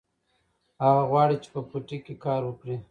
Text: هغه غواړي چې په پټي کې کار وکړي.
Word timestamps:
هغه 0.83 1.03
غواړي 1.11 1.35
چې 1.43 1.49
په 1.53 1.61
پټي 1.69 1.97
کې 2.05 2.13
کار 2.25 2.41
وکړي. 2.45 2.75